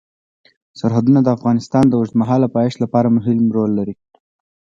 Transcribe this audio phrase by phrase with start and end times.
[0.79, 3.95] سرحدونه د افغانستان د اوږدمهاله پایښت لپاره مهم رول لري.